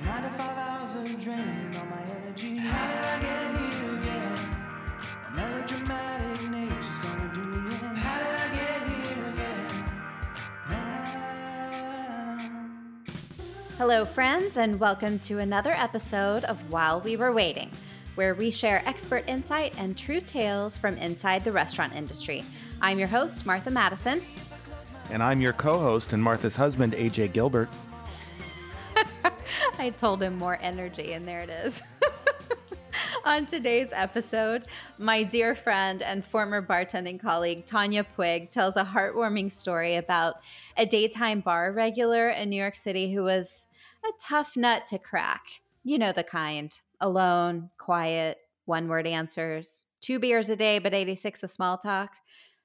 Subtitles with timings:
[0.00, 2.56] My nine to five hours are draining all my energy.
[2.56, 4.38] How did I get here again?
[5.26, 7.96] A melodramatic nature's gonna do me in.
[7.96, 9.90] How did I get here again?
[10.70, 12.50] Now.
[13.76, 17.72] Hello, friends, and welcome to another episode of While We Were Waiting,
[18.14, 22.44] where we share expert insight and true tales from inside the restaurant industry.
[22.80, 24.20] I'm your host, Martha Madison.
[25.10, 27.68] And I'm your co host and Martha's husband, AJ Gilbert.
[29.78, 31.82] I told him more energy, and there it is.
[33.24, 34.66] On today's episode,
[34.98, 40.36] my dear friend and former bartending colleague Tanya Puig tells a heartwarming story about
[40.76, 43.66] a daytime bar regular in New York City who was
[44.04, 45.46] a tough nut to crack.
[45.84, 51.38] You know the kind alone, quiet, one word answers, two beers a day, but 86
[51.40, 52.16] the small talk.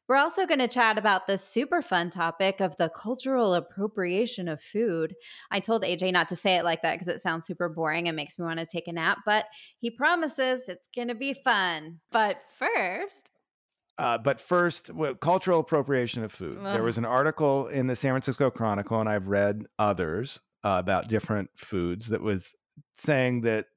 [0.07, 4.61] We're also going to chat about the super fun topic of the cultural appropriation of
[4.61, 5.15] food.
[5.49, 8.15] I told AJ not to say it like that because it sounds super boring and
[8.15, 9.45] makes me want to take a nap, but
[9.79, 11.99] he promises it's going to be fun.
[12.11, 13.29] But first,
[13.97, 16.57] Uh, but first, well, cultural appropriation of food.
[16.63, 21.09] There was an article in the San Francisco Chronicle, and I've read others uh, about
[21.09, 22.55] different foods that was
[22.95, 23.67] saying that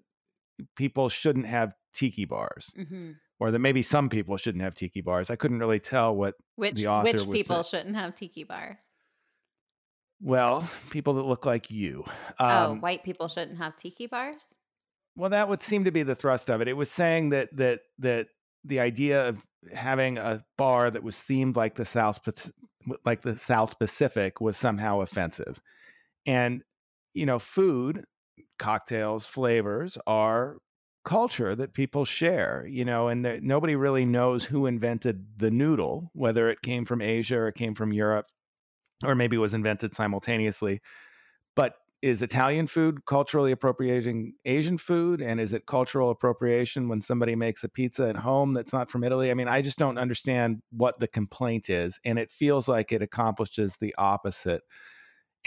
[0.74, 5.30] people shouldn't have tiki bars, mhm, or that maybe some people shouldn't have tiki bars.
[5.30, 6.34] I couldn't really tell what.
[6.56, 8.76] which The author which people shouldn't have tiki bars?
[10.20, 12.04] Well, people that look like you.
[12.40, 14.56] oh, Um, white people shouldn't have tiki bars.
[15.14, 16.68] Well, that would seem to be the thrust of it.
[16.68, 18.28] It was saying that that that
[18.64, 22.20] the idea of having a bar that was themed like the South
[23.04, 25.60] like the South Pacific was somehow offensive.
[26.26, 26.62] And
[27.14, 28.04] you know, food,
[28.58, 30.58] cocktails, flavors are
[31.06, 36.10] culture that people share, you know, and that nobody really knows who invented the noodle,
[36.12, 38.26] whether it came from Asia or it came from Europe
[39.04, 40.80] or maybe was invented simultaneously.
[41.54, 45.22] But is Italian food culturally appropriating Asian food?
[45.22, 49.04] And is it cultural appropriation when somebody makes a pizza at home that's not from
[49.04, 49.31] Italy?
[49.31, 51.98] I mean, I just don't understand what the complaint is.
[52.04, 54.62] And it feels like it accomplishes the opposite.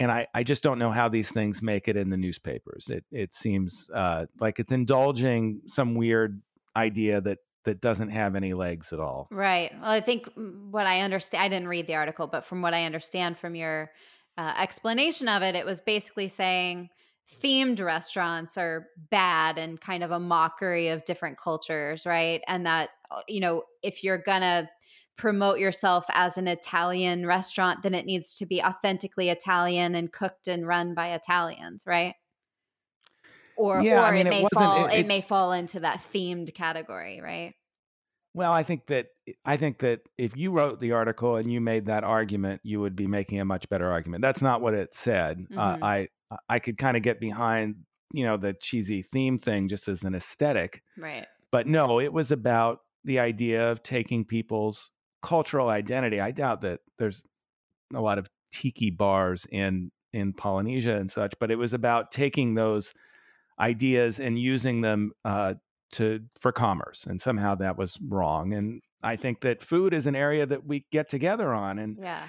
[0.00, 2.88] And I, I just don't know how these things make it in the newspapers.
[2.88, 6.42] It, it seems uh, like it's indulging some weird
[6.74, 9.28] idea that, that doesn't have any legs at all.
[9.30, 9.70] Right.
[9.80, 10.28] Well, I think
[10.70, 13.92] what I understand, I didn't read the article, but from what I understand from your
[14.38, 16.88] uh, explanation of it, it was basically saying
[17.42, 22.40] themed restaurants are bad and kind of a mockery of different cultures, right?
[22.48, 24.68] And that, uh, you know, if you're to
[25.16, 30.48] promote yourself as an Italian restaurant, then it needs to be authentically Italian and cooked
[30.48, 32.14] and run by Italians, right?
[33.56, 35.80] Or, Yeah, or I mean, it it may fall it- it it- may fall into
[35.80, 37.54] that themed category, right?
[38.32, 39.08] Well, I think that
[39.44, 42.94] I think that if you wrote the article and you made that argument, you would
[42.96, 44.22] be making a much better argument.
[44.22, 45.46] That's not what it said.
[45.54, 45.82] Uh, Mhm.
[45.82, 46.08] I
[46.48, 50.14] I could kind of get behind you know the cheesy theme thing just as an
[50.14, 51.26] aesthetic, Right.
[51.50, 54.90] but no, it was about the idea of taking people's
[55.22, 56.20] cultural identity.
[56.20, 57.24] I doubt that there's
[57.94, 62.54] a lot of tiki bars in in Polynesia and such, but it was about taking
[62.54, 62.92] those
[63.58, 65.54] ideas and using them uh,
[65.92, 68.52] to for commerce, and somehow that was wrong.
[68.52, 72.22] And I think that food is an area that we get together on, and Yeah.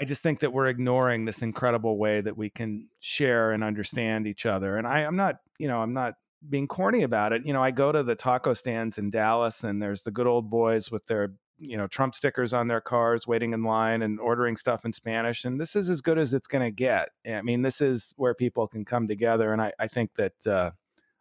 [0.00, 4.26] I just think that we're ignoring this incredible way that we can share and understand
[4.26, 4.76] each other.
[4.76, 6.14] And I, I'm not, you know, I'm not
[6.48, 7.44] being corny about it.
[7.44, 10.50] You know, I go to the taco stands in Dallas, and there's the good old
[10.50, 14.56] boys with their you know Trump stickers on their cars, waiting in line and ordering
[14.56, 15.44] stuff in Spanish.
[15.44, 17.10] And this is as good as it's going to get.
[17.28, 20.70] I mean, this is where people can come together, and I, I think that uh,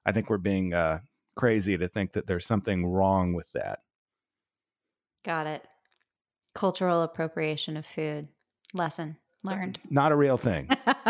[0.06, 1.00] I think we're being uh,
[1.36, 3.80] crazy to think that there's something wrong with that.
[5.24, 5.68] Got it.
[6.54, 8.28] Cultural appropriation of food.
[8.74, 9.80] Lesson learned.
[9.90, 10.70] Not a real thing.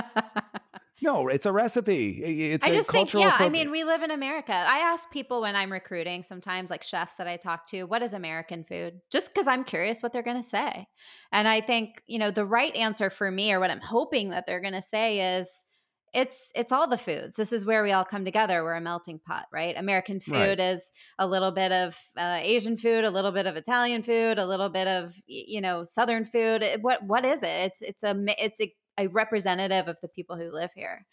[1.08, 2.22] No, it's a recipe.
[2.54, 4.54] It's I a just think, cultural yeah, I mean, we live in America.
[4.54, 8.12] I ask people when I'm recruiting, sometimes like chefs that I talk to, what is
[8.14, 9.00] American food?
[9.10, 10.86] Just because I'm curious what they're going to say.
[11.32, 14.44] And I think, you know, the right answer for me or what I'm hoping that
[14.48, 15.64] they're going to say is,
[16.14, 17.36] it's it's all the foods.
[17.36, 18.64] This is where we all come together.
[18.64, 19.76] We're a melting pot, right?
[19.78, 20.60] American food Right.
[20.60, 24.46] is a little bit of uh, Asian food, a little bit of Italian food, a
[24.46, 26.64] little bit of you know Southern food.
[26.64, 27.50] It- What what is it?
[27.68, 31.06] It's it's a it's a, a representative of the people who live here.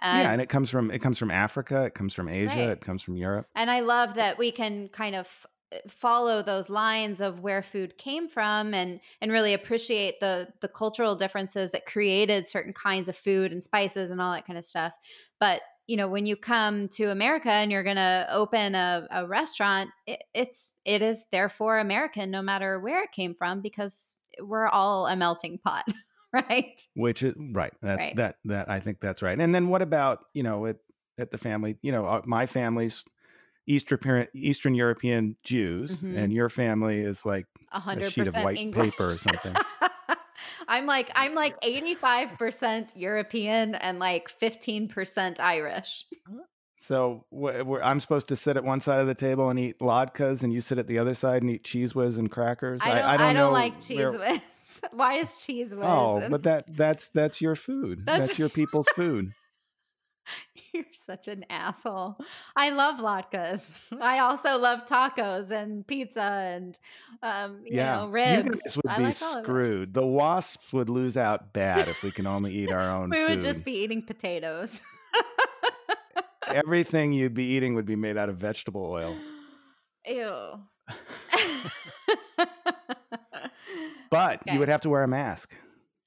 [0.00, 2.68] And, yeah, and it comes from it comes from Africa, it comes from Asia, Right.
[2.70, 3.46] it comes from Europe.
[3.54, 7.96] and I love that we can kind of uh, follow those lines of where food
[7.98, 13.16] came from and and really appreciate the the cultural differences that created certain kinds of
[13.16, 14.94] food and spices and all that kind of stuff
[15.38, 19.26] but you know when you come to america and you're going to open a, a
[19.26, 24.66] restaurant it, it's it is therefore american no matter where it came from because we're
[24.68, 25.84] all a melting pot
[26.50, 27.72] right Which is right.
[27.82, 28.16] That's Right.
[28.16, 29.38] that that I think that's right.
[29.38, 30.76] And then what about, you know, at
[31.18, 31.76] at the family.
[31.82, 33.04] You know, uh, my family's
[33.66, 36.16] Eastern Eastern European Jews, Mhm.
[36.16, 38.92] and your family is like A a hundred sheet of white English.
[38.92, 39.54] paper or something.
[40.68, 46.06] I'm like I'm like 85% European and like 15% Irish.
[46.78, 50.42] So wh- I'm supposed to sit at one side of the table and eat latkes,
[50.42, 52.80] and you sit at the other side and eat Cheez Whiz and crackers.
[52.82, 54.40] I don't I don't, know like cheese where-
[54.82, 54.90] whiz.
[54.92, 55.78] Why is Cheez Whiz?
[55.82, 58.04] Oh, but that that's that's your food.
[58.06, 59.30] That's- That's, your people's food.
[60.72, 62.16] You're such an asshole.
[62.54, 63.80] I love latkes.
[64.00, 66.78] I also love tacos and pizza and
[67.22, 68.36] um, you yeah, know, ribs.
[68.36, 69.44] you guys would I be like all of it.
[69.44, 69.94] screwed.
[69.94, 73.28] The wasps would lose out bad if we can only eat our own We food.
[73.30, 74.82] would just be eating potatoes.
[76.46, 79.16] Everything you'd be eating would be made out of vegetable oil.
[80.06, 80.60] Ew.
[84.10, 84.52] But Okay.
[84.54, 85.56] you would have to wear a mask.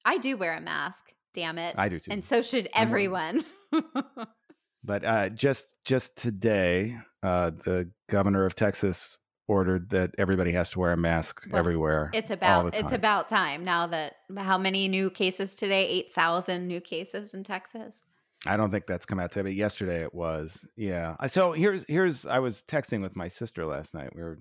[0.04, 1.12] I do wear a mask.
[1.32, 1.74] Damn it.
[1.78, 2.10] I do too.
[2.12, 3.44] And so should everyone.
[4.86, 9.16] But uh, just just today, uh, the governor of Texas
[9.48, 12.10] ordered that everybody has to wear a mask Well, everywhere.
[12.12, 12.92] It's about it's time.
[12.92, 15.86] about time now that how many new cases today?
[15.88, 18.02] Eight thousand new cases in Texas.
[18.46, 20.66] I don't think that's come out today, but yesterday it was.
[20.76, 21.16] Yeah.
[21.28, 24.14] So here's here's I was texting with my sister last night.
[24.14, 24.38] We were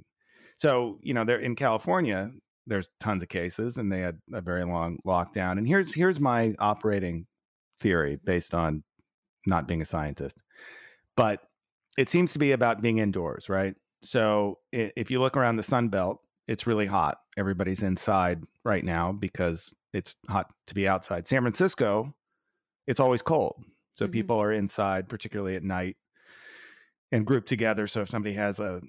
[0.57, 2.31] so you know they're in California.
[2.65, 5.57] There's tons of cases, and they had a very long lockdown.
[5.57, 7.27] And here's here's my operating
[7.79, 8.83] theory based on
[9.45, 10.41] not being a scientist,
[11.17, 11.41] but
[11.97, 13.75] it seems to be about being indoors, right?
[14.03, 17.19] So if you look around the Sun Belt, it's really hot.
[17.37, 21.27] Everybody's inside right now because it's hot to be outside.
[21.27, 22.13] San Francisco,
[22.87, 23.63] it's always cold.
[23.95, 24.11] So Mhm.
[24.11, 25.97] people are inside, particularly at night,
[27.11, 27.87] and grouped together.
[27.87, 28.81] So if somebody has a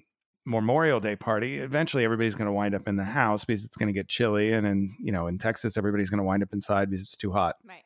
[0.45, 3.87] Memorial Day party, eventually everybody's going to wind up in the house because it's going
[3.87, 4.53] to get chilly.
[4.53, 7.31] And in you know in Texas, everybody's going to wind up inside because it's too
[7.31, 7.55] hot.
[7.67, 7.83] Right.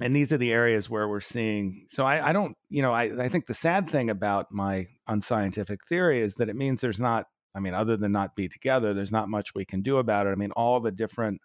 [0.00, 1.84] And these are the areas where we're seeing.
[1.88, 5.86] So I, I don't, you know, I, I think the sad thing about my unscientific
[5.86, 7.26] theory is that it means there's not.
[7.54, 10.30] I mean, other than not be together, there's not much we can do about it.
[10.30, 11.40] I mean, all the different.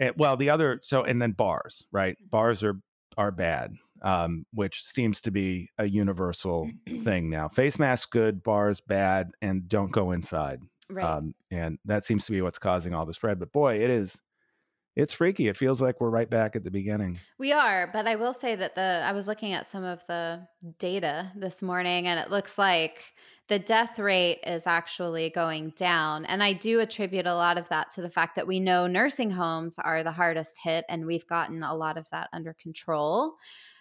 [0.00, 2.16] eh, well, the other so and then bars, right?
[2.28, 2.80] Bars are
[3.16, 6.70] are bad, um, which seems to be a universal
[7.02, 7.48] thing now.
[7.48, 10.60] Face masks good, bars bad, and don't go inside.
[10.90, 11.04] Right.
[11.04, 13.38] Um, and that seems to be what's causing all the spread.
[13.38, 14.20] But boy, it is,
[14.96, 15.48] it's freaky.
[15.48, 17.20] It feels like we're right back at the beginning.
[17.38, 20.46] We are, but I will say that the I was looking at some of the
[20.78, 23.14] data this morning and it looks like
[23.48, 26.24] the death rate is actually going down.
[26.26, 29.30] And I do attribute a lot of that to the fact that we know nursing
[29.30, 33.36] homes are the hardest hit and we've gotten a lot of that under control.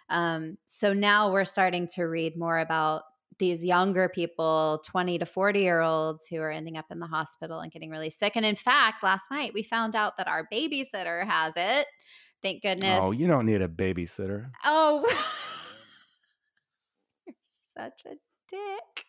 [0.09, 3.03] Um, so now we're starting to read more about
[3.39, 7.59] these younger people, 20 to 40 year olds who are ending up in the hospital
[7.59, 8.35] and getting really sick.
[8.35, 11.87] And in fact, last night we found out that our babysitter has it.
[12.41, 12.99] Thank goodness.
[13.01, 14.49] Oh, you don't need a babysitter.
[14.63, 15.03] Oh,
[17.25, 18.15] you're such a
[18.49, 19.05] dick.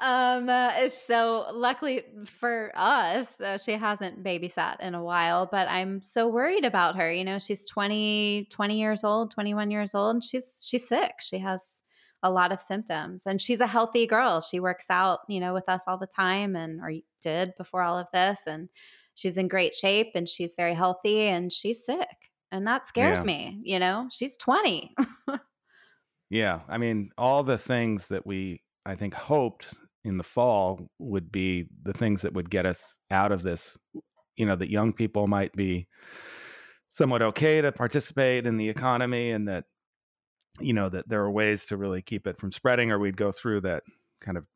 [0.00, 6.02] Um, uh, so luckily for us, uh, she hasn't babysat in a while, but I'm
[6.02, 7.10] so worried about her.
[7.10, 10.16] You know, she's 20, 20 years old, 21 years old.
[10.16, 11.14] And she's, she's sick.
[11.20, 11.82] She has
[12.22, 14.40] a lot of symptoms and she's a healthy girl.
[14.40, 17.98] She works out, you know, with us all the time and, or did before all
[17.98, 18.46] of this.
[18.46, 18.68] And
[19.14, 22.30] she's in great shape and she's very healthy and she's sick.
[22.52, 23.24] And that scares Yeah.
[23.26, 24.94] me, you know, she's 20.
[26.30, 26.60] Yeah.
[26.68, 29.74] I mean, all the things that we, I think, hoped
[30.06, 33.76] in the fall would be the things that would get us out of this,
[34.36, 35.88] you know, that young people might be
[36.88, 39.64] somewhat okay to participate in the economy and that,
[40.60, 43.32] you know, that there are ways to really keep it from spreading or we'd go
[43.32, 43.82] through that
[44.20, 44.46] kind of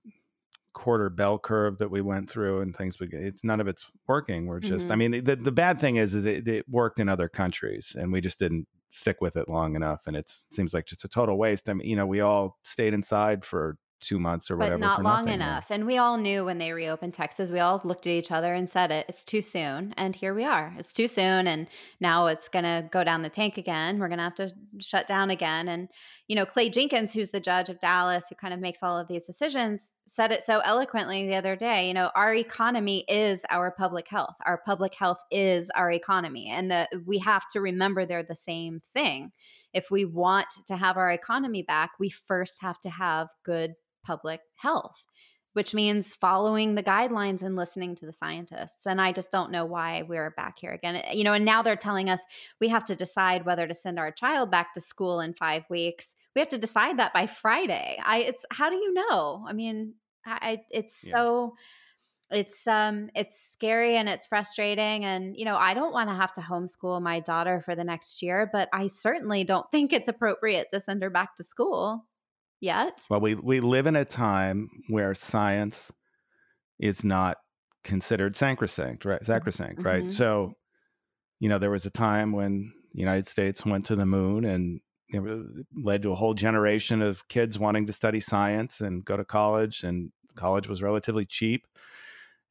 [0.73, 3.87] quarter bell curve that we went through and things would get, it's none of it's
[4.09, 4.99] working we're just i Mhm.
[4.99, 8.21] mean the, the bad thing is is it, it worked in other countries and we
[8.21, 11.69] just didn't stick with it long enough and it's seems like just a total waste
[11.69, 14.97] i mean you know we all stayed inside for two months or but whatever not
[14.97, 15.35] for long nothing.
[15.35, 15.71] enough.
[15.71, 18.69] And we all knew when they reopened Texas, we all looked at each other and
[18.69, 19.93] said it, it's too soon.
[19.97, 20.75] And here we are.
[20.79, 21.47] It's too soon.
[21.47, 21.69] And
[22.01, 23.99] now it's going to go down the tank again.
[23.99, 25.69] We're going to have to shut down again.
[25.69, 25.89] And,
[26.29, 29.07] you know, Clay Jenkins, who's the judge of Dallas, who kind of makes all of
[29.07, 31.87] these decisions, said it so eloquently the other day.
[31.87, 34.37] You know, our economy is our public health.
[34.47, 36.49] Our public health is our economy.
[36.51, 39.33] And the, we have to remember they're the same thing.
[39.73, 44.41] If we want to have our economy back, we first have to have good public
[44.57, 45.03] health,
[45.53, 48.87] which means following the guidelines and listening to the scientists.
[48.87, 51.03] And I just don't know why we're back here again.
[51.13, 52.23] You know, and now they're telling us
[52.61, 56.15] we have to decide whether to send our child back to school in five weeks.
[56.35, 57.99] We have to decide that by Friday.
[58.05, 59.45] I it's how do you know?
[59.49, 61.11] I mean, I, I it's Yeah.
[61.11, 61.55] so
[62.31, 66.33] it's um it's scary and it's frustrating and you know i don't want to have
[66.33, 70.69] to homeschool my daughter for the next year but i certainly don't think it's appropriate
[70.71, 72.07] to send her back to school
[72.61, 73.09] yet.
[73.09, 75.91] Well, we we live in a time where science
[76.81, 77.39] is not
[77.85, 79.25] considered sacrosanct, right?
[79.25, 80.05] Sacrosanct, right?
[80.05, 80.13] Mhm.
[80.13, 80.55] So,
[81.41, 84.81] you know, there was a time when the United States went to the moon and
[85.09, 89.25] it led to a whole generation of kids wanting to study science and go to
[89.25, 91.67] college, and college was relatively cheap.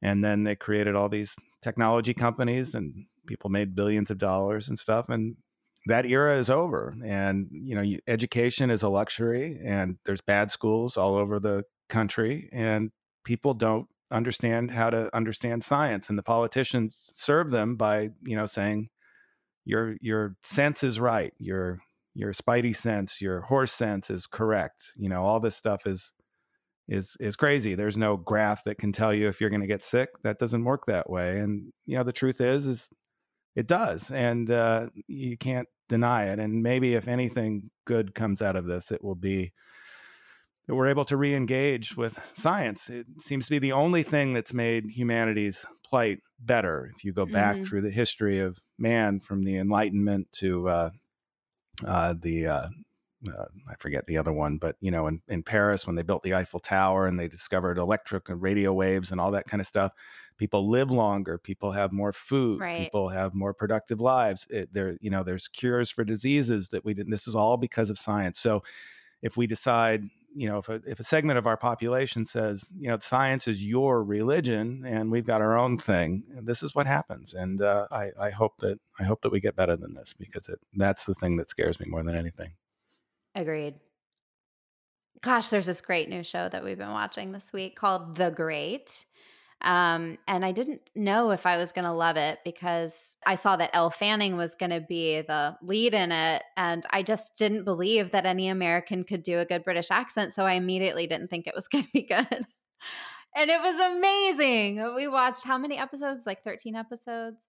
[0.02, 4.78] And then they created all these technology companies, and people made billions of dollars and
[4.78, 5.08] stuff.
[5.08, 5.36] And
[5.86, 6.94] that era is over.
[7.04, 12.48] And you know, education is a luxury, and there's bad schools all over the country,
[12.52, 12.90] and
[13.24, 18.46] people don't understand how to understand science and the politicians serve them by you know
[18.46, 18.88] saying
[19.64, 21.78] your your sense is right your
[22.14, 26.12] your spidey sense your horse sense is correct you know all this stuff is
[26.88, 29.82] is is crazy there's no graph that can tell you if you're going to get
[29.82, 32.90] sick that doesn't work that way and you know the truth is is
[33.54, 38.56] it does and uh, you can't deny it and maybe if anything good comes out
[38.56, 39.52] of this it will be
[40.66, 42.88] that we're able to re-engage with science.
[42.90, 46.92] It seems to be the only thing that's made humanity's plight better.
[46.94, 47.64] If you go back Mhm.
[47.64, 50.90] through the history of man, from the Enlightenment to uh,
[51.86, 52.68] uh, the uh,
[53.26, 56.22] uh, I forget the other one, but you know, in, in Paris when they built
[56.22, 59.66] the Eiffel Tower and they discovered electric and radio waves and all that kind of
[59.66, 59.92] stuff,
[60.40, 62.78] people live longer, people have more food, Right.
[62.78, 64.46] people have more productive lives.
[64.48, 67.10] It, there, you know, there's cures for diseases that we didn't.
[67.10, 68.40] This is all because of science.
[68.40, 68.62] So,
[69.20, 70.04] if we decide,
[70.34, 73.62] you know, if a, if a segment of our population says, you know, science is
[73.62, 77.34] your religion and we've got our own thing, this is what happens.
[77.34, 80.48] And uh, I, I hope that I hope that we get better than this because
[80.48, 82.52] it, that's the thing that scares me more than anything.
[83.34, 83.74] Agreed.
[85.20, 89.04] Gosh, there's this great new show that we've been watching this week called The Great.
[89.62, 93.56] Um, and I didn't know if I was going to love it because I saw
[93.56, 96.42] that Elle Fanning was going to be the lead in it.
[96.56, 100.34] And I just didn't believe that any American could do a good British accent.
[100.34, 102.46] So I immediately didn't think it was going to be good.
[103.36, 104.94] and it was amazing.
[104.94, 106.26] We watched how many episodes?
[106.26, 107.46] Like 13 episodes?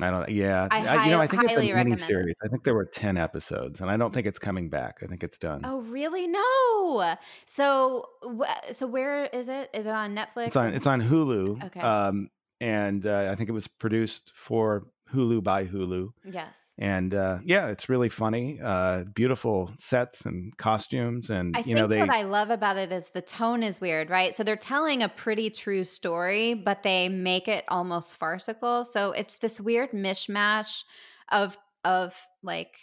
[0.00, 0.28] I don't.
[0.30, 2.34] Yeah, I you know, I think it's a mini series.
[2.42, 5.00] I think there were ten episodes, and I don't think it's coming back.
[5.02, 5.62] I think it's done.
[5.64, 6.26] Oh, really?
[6.26, 7.16] No.
[7.44, 9.68] So, wh- so where is it?
[9.74, 10.46] Is it on Netflix?
[10.48, 11.64] It's on it's on Hulu.
[11.66, 11.80] Okay.
[11.80, 12.30] Um,
[12.60, 16.12] and uh, I think it was produced for Hulu by Hulu.
[16.24, 16.74] Yes.
[16.78, 18.58] And uh, yeah, it's really funny.
[18.62, 22.00] Uh, beautiful sets and costumes, and I you know they.
[22.00, 24.34] what I love about it is the tone is weird, right?
[24.34, 28.84] So they're telling a pretty true story, but they make it almost farcical.
[28.84, 30.84] So it's this weird mishmash
[31.30, 32.76] of of like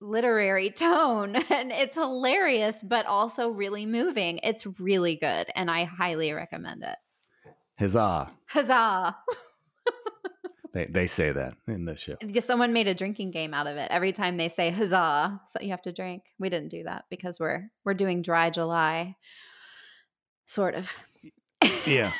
[0.00, 4.40] literary tone and it's hilarious but also really moving.
[4.42, 6.96] It's really good and I highly recommend it.
[7.78, 8.30] Huzzah!
[8.46, 9.16] Huzzah.
[10.74, 12.16] They they say that in the show.
[12.40, 13.90] Someone made a drinking game out of it.
[13.90, 16.24] Every time they say huzzah, so you have to drink.
[16.38, 19.16] We didn't do that because we're we're doing dry July.
[20.46, 20.94] Sort of.
[21.86, 22.12] Yeah.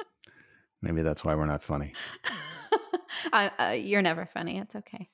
[0.82, 1.94] Maybe that's why we're not funny.
[3.32, 4.58] I, uh, you're never funny.
[4.58, 5.08] It's okay.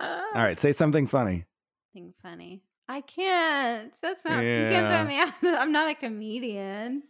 [0.00, 1.46] All right, say something funny.
[1.92, 2.62] Something funny.
[2.88, 3.94] I can't.
[4.00, 4.44] That's not.
[4.44, 5.18] You can't put me
[5.52, 5.60] out.
[5.60, 7.02] I'm not a comedian.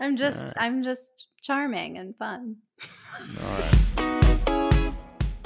[0.00, 0.54] I'm just.
[0.56, 2.56] I'm just charming and fun.
[3.20, 3.86] All right.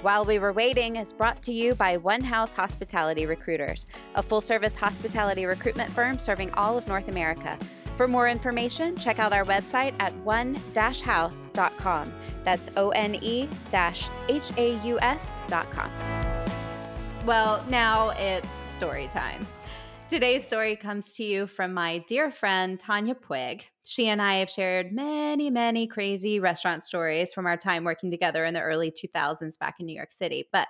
[0.03, 4.41] While We Were Waiting is brought to you by One Haus Hospitality Recruiters, a full
[4.41, 7.59] service hospitality recruitment firm serving all of North America.
[7.97, 12.15] For more information, check out our website at one haus.com.
[12.45, 13.47] That's O N E
[14.31, 15.91] H A U S.com.
[17.27, 19.47] Well, now it's story time.
[20.11, 23.63] Today's story comes to you from my dear friend Tanya Puig.
[23.85, 28.45] She and I have shared many, many crazy restaurant stories from our time working together
[28.45, 30.49] in the early 2000s back in New York City.
[30.53, 30.67] But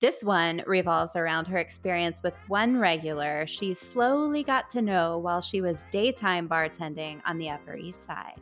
[0.00, 5.40] this one revolves around her experience with one regular she slowly got to know while
[5.40, 8.40] she was daytime bartending on the Upper East Side.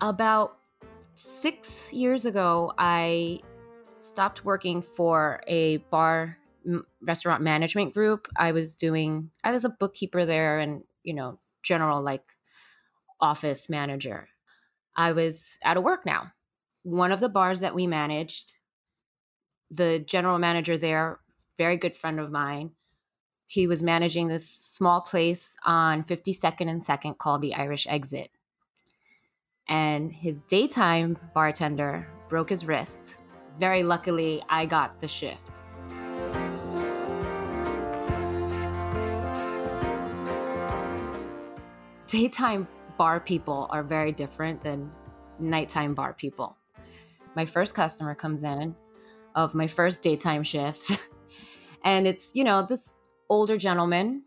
[0.00, 0.58] About
[1.14, 3.40] six years ago, I
[3.94, 6.38] stopped working for a bar
[7.00, 8.28] restaurant management group.
[8.36, 12.24] I was doing, I was a bookkeeper there and, you know, general like
[13.20, 14.28] office manager.
[14.96, 16.32] I was out of work now.
[16.82, 18.58] One of the bars that we managed,
[19.70, 21.20] the general manager there,
[21.58, 22.72] very good friend of mine,
[23.48, 28.30] he was managing this small place on 52nd and 2nd called the Irish Exit
[29.68, 33.20] and his daytime bartender broke his wrist.
[33.58, 35.62] Very luckily, I got the shift.
[42.08, 44.92] Daytime bar people are very different than
[45.38, 46.56] nighttime bar people.
[47.34, 48.74] My first customer comes in
[49.34, 50.98] of my first daytime shift,
[51.84, 52.94] and it's, you know, this
[53.28, 54.22] older gentleman.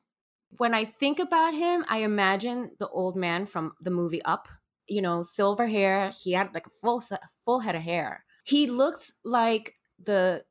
[0.58, 4.48] When I think about him, I imagine the old man from the movie Up.
[4.90, 6.12] You know, silver hair.
[6.22, 7.02] He had like a full
[7.46, 8.26] full head of hair.
[8.44, 10.44] He looked like the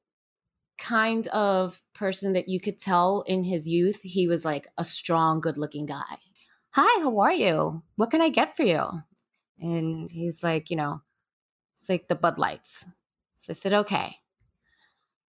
[0.78, 5.40] kind of person that you could tell in his youth he was like a strong,
[5.40, 6.18] good looking guy.
[6.70, 7.82] Hi, how are you?
[7.96, 8.84] What can I get for you?
[9.60, 11.02] And he's like, you know,
[11.76, 12.86] it's like the Bud Lights.
[13.38, 14.18] So I said, okay.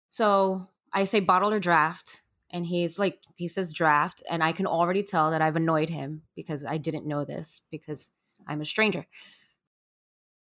[0.08, 2.22] So I say bottle or draft.
[2.50, 4.22] And he's like, he says draft.
[4.30, 8.12] And I can already tell that I've annoyed him because I didn't know this because
[8.46, 9.06] I'm a stranger.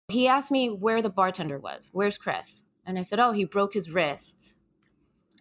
[0.09, 1.89] He asked me where the bartender was.
[1.93, 2.65] Where's Chris?
[2.85, 4.59] And I said, oh, he broke his wrist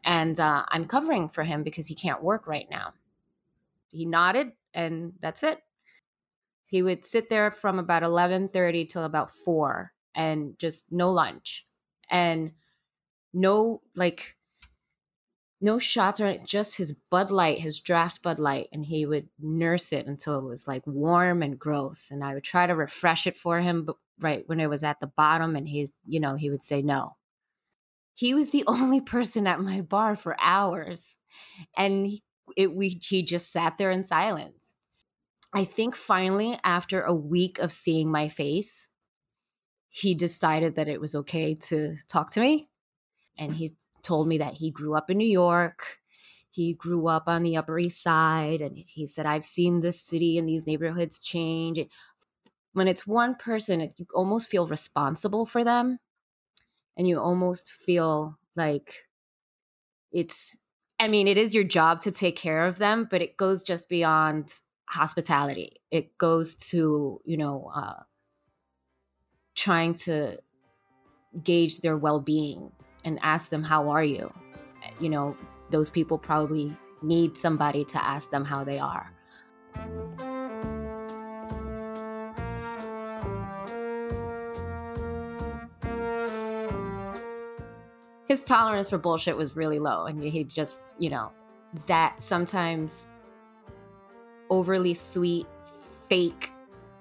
[0.08, 2.94] and uh, I'm covering for him because he can't work right now.
[3.88, 5.60] He nodded, and that's it.
[6.64, 11.66] He would sit there from about 11:30 till about 4 and just no lunch
[12.10, 12.52] and
[13.34, 14.37] no like
[15.60, 19.92] no shots or just his Bud Light, his draft Bud Light, and he would nurse
[19.92, 22.08] it until it was like warm and gross.
[22.10, 25.00] And I would try to refresh it for him, but right when it was at
[25.00, 27.16] the bottom, and he, you know, he would say no
[28.18, 31.16] he was the only person at my bar for hours
[31.76, 32.20] and
[32.56, 34.74] it we he just sat there in silence
[35.54, 38.88] i think finally after a week of seeing my face
[39.90, 42.68] he decided that it was okay to talk to me
[43.38, 43.70] and he
[44.08, 45.98] told me that he grew up in new york
[46.50, 50.38] he grew up on the upper east side and he said i've seen this city
[50.38, 51.80] and these neighborhoods change
[52.72, 55.98] when it's one person you almost feel responsible for them
[56.96, 59.08] and you almost feel like
[60.12, 60.56] it's
[61.00, 63.88] I mean, it is your job to take care of them, but it goes just
[63.88, 64.52] beyond
[64.88, 65.76] hospitality.
[65.92, 68.02] It goes to, you know, uh,
[69.54, 70.38] trying to
[71.42, 72.72] gauge their well being
[73.04, 74.32] and ask them, How are you?
[75.00, 75.36] You know,
[75.70, 79.12] those people probably need somebody to ask them how they are.
[88.28, 91.32] his tolerance for bullshit was really low and he just you know
[91.86, 93.08] that sometimes
[94.50, 95.46] overly sweet
[96.08, 96.52] fake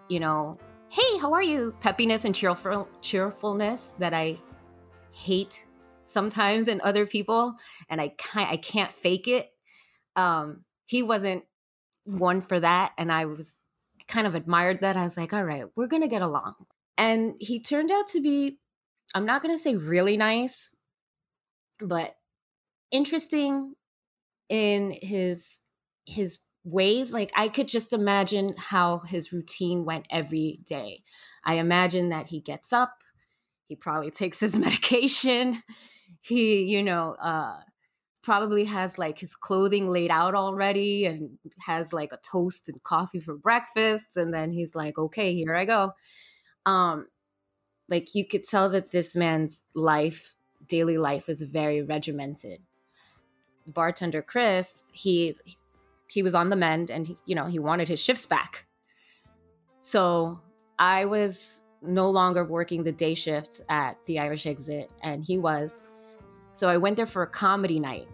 [0.08, 0.58] you know
[0.90, 4.38] hey how are you peppiness and cheerful cheerfulness that i
[5.12, 5.67] hate
[6.08, 7.56] sometimes in other people
[7.90, 9.50] and i can't i can't fake it
[10.16, 11.44] um he wasn't
[12.06, 13.60] one for that and i was
[14.08, 14.96] kind of admired that.
[14.96, 16.56] I was like all right we're gonna get along.
[16.98, 18.60] And he turned out to be
[19.14, 20.72] i'm not gonna say really nice
[21.80, 22.16] but
[22.90, 23.74] interesting
[24.50, 25.60] in his
[26.06, 27.12] his ways.
[27.12, 31.04] Like i could just imagine how his routine went every day.
[31.44, 32.94] I imagine that he gets up
[33.68, 35.62] he probably takes his medication
[36.28, 37.60] he you know uh
[38.24, 43.22] probably has like his clothing laid out already and has like a toast and coffee
[43.22, 45.94] for breakfast and then he's like okay here i go
[46.66, 47.08] um
[47.90, 50.36] like you could tell that this man's life
[50.68, 52.62] daily life is very regimented.
[53.66, 55.36] Bartender Chris, he
[56.08, 58.66] he was on the mend and he, you know, he wanted his shifts back.
[59.82, 60.40] So,
[60.80, 65.82] I was no longer working the day shift at the Irish Exit and he was.
[66.58, 68.08] So, I went there for a comedy night.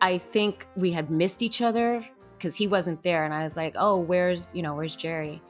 [0.00, 2.06] I think we had missed each other
[2.38, 5.42] because he wasn't there and I was like, "Oh, where's, you know, where's Jerry?"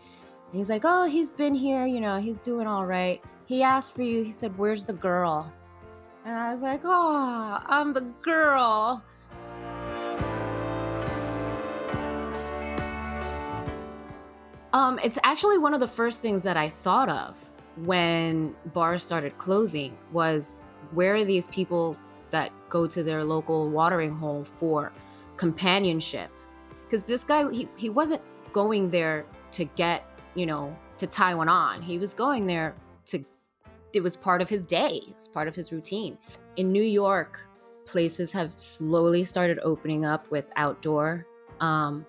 [0.53, 3.23] he's like, Oh, he's been here, you know, he's doing all right.
[3.47, 4.25] He asked for you.
[4.25, 5.53] He said, Where's the girl?
[6.25, 9.03] And I was like, Oh, I'm the girl.
[14.77, 17.39] Um, it's actually one of the first things that I thought of
[17.77, 20.59] when bars started closing was
[20.93, 21.97] where are these people
[22.29, 24.93] that go to their local watering hole for
[25.39, 26.31] companionship?
[26.85, 28.21] Because this guy, he, he wasn't
[28.53, 31.81] going there to get you know, to tie one on.
[31.81, 32.75] He was going there
[33.07, 33.25] to,
[33.95, 36.19] it was part of his day, it was part of his routine.
[36.57, 37.41] In New York,
[37.87, 41.27] places have slowly started opening up with outdoor.
[41.61, 42.05] Um,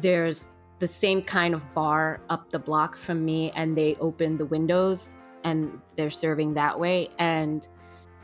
[0.00, 0.48] there's
[0.84, 5.16] the same kind of bar up the block from me, and they open the windows
[5.42, 7.08] and they're serving that way.
[7.18, 7.66] And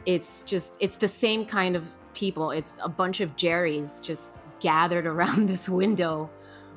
[0.04, 2.50] it's just, it's the same kind of people.
[2.50, 6.28] It's a bunch of Jerry's just gathered around this window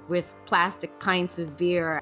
[0.08, 2.02] with plastic pints of beer.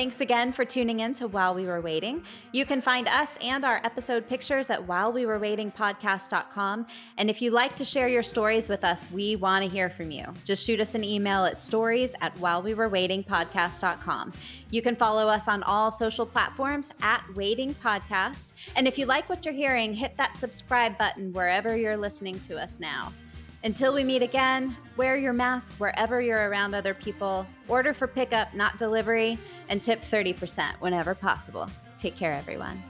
[0.00, 2.24] Thanks again for tuning in to While We Were Waiting.
[2.52, 6.86] You can find us and our episode pictures at whilewewerewaitingpodcast.com.
[7.18, 10.10] And if you'd like to share your stories with us, we want to hear from
[10.10, 10.24] you.
[10.42, 14.32] Just shoot us an email at stories at whilewewerewaitingpodcast.com.
[14.70, 18.54] You can follow us on all social platforms at Waiting Podcast.
[18.76, 22.56] And if you like what you're hearing, hit that subscribe button wherever you're listening to
[22.56, 23.12] us now.
[23.62, 28.54] Until we meet again, wear your mask wherever you're around other people, order for pickup,
[28.54, 31.68] not delivery, and tip 30% whenever possible.
[31.98, 32.82] Take care, everyone.